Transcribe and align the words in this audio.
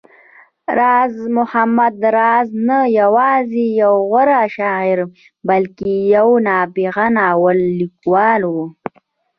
راز 0.79 1.15
محمد 1.37 1.97
راز 2.17 2.49
نه 2.67 2.79
يوازې 2.99 3.65
يو 3.81 3.93
غوره 4.09 4.41
شاعر، 4.57 4.99
بلکې 5.49 5.91
يو 6.15 6.27
نابغه 6.47 7.05
ناول 7.17 7.59
ليکوال 7.79 8.41
و 8.53 8.55